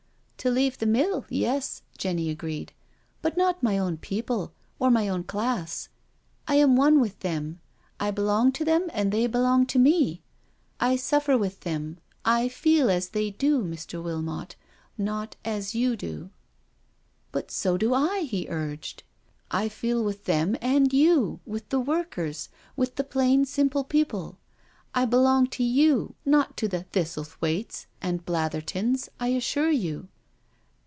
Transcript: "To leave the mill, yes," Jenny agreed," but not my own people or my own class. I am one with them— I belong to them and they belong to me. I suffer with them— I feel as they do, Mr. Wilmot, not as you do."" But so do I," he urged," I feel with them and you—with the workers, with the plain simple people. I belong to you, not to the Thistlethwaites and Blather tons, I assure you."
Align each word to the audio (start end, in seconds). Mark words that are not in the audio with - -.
"To 0.41 0.49
leave 0.49 0.79
the 0.79 0.87
mill, 0.87 1.27
yes," 1.29 1.83
Jenny 1.99 2.31
agreed," 2.31 2.73
but 3.21 3.37
not 3.37 3.61
my 3.61 3.77
own 3.77 3.97
people 3.97 4.51
or 4.79 4.89
my 4.89 5.07
own 5.07 5.23
class. 5.23 5.89
I 6.47 6.55
am 6.55 6.75
one 6.75 6.99
with 6.99 7.19
them— 7.19 7.59
I 7.99 8.09
belong 8.09 8.51
to 8.53 8.65
them 8.65 8.89
and 8.91 9.11
they 9.11 9.27
belong 9.27 9.67
to 9.67 9.77
me. 9.77 10.23
I 10.79 10.95
suffer 10.95 11.37
with 11.37 11.59
them— 11.59 11.99
I 12.41 12.49
feel 12.49 12.89
as 12.89 13.09
they 13.09 13.29
do, 13.29 13.61
Mr. 13.63 14.01
Wilmot, 14.01 14.55
not 14.97 15.35
as 15.45 15.75
you 15.75 15.95
do."" 15.95 16.31
But 17.31 17.51
so 17.51 17.77
do 17.77 17.93
I," 17.93 18.21
he 18.21 18.47
urged," 18.49 19.03
I 19.51 19.69
feel 19.69 20.03
with 20.03 20.25
them 20.25 20.57
and 20.59 20.91
you—with 20.91 21.69
the 21.69 21.79
workers, 21.79 22.49
with 22.75 22.95
the 22.95 23.03
plain 23.03 23.45
simple 23.45 23.83
people. 23.83 24.39
I 24.95 25.05
belong 25.05 25.45
to 25.51 25.63
you, 25.63 26.15
not 26.25 26.57
to 26.57 26.67
the 26.67 26.85
Thistlethwaites 26.91 27.85
and 28.01 28.25
Blather 28.25 28.61
tons, 28.61 29.07
I 29.19 29.27
assure 29.27 29.69
you." 29.69 30.07